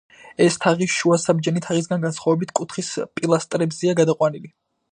ეს 0.43 0.55
თაღი, 0.61 0.85
შუა 0.93 1.17
საბჯენი 1.23 1.61
თაღისგან 1.67 2.01
განსხვავებით, 2.07 2.55
კუთხის 2.61 2.91
პილასტრებზეა 3.21 3.97
გადაყვანილი. 4.01 4.53